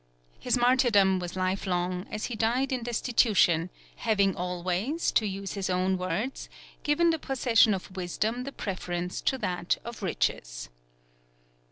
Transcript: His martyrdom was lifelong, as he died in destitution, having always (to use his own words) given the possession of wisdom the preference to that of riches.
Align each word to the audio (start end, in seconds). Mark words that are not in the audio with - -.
His 0.39 0.57
martyrdom 0.57 1.19
was 1.19 1.35
lifelong, 1.35 2.07
as 2.09 2.25
he 2.25 2.35
died 2.35 2.71
in 2.71 2.81
destitution, 2.81 3.69
having 3.97 4.35
always 4.35 5.11
(to 5.11 5.27
use 5.27 5.53
his 5.53 5.69
own 5.69 5.95
words) 5.95 6.49
given 6.81 7.11
the 7.11 7.19
possession 7.19 7.75
of 7.75 7.95
wisdom 7.95 8.43
the 8.43 8.51
preference 8.51 9.21
to 9.21 9.37
that 9.37 9.77
of 9.85 10.01
riches. 10.01 10.69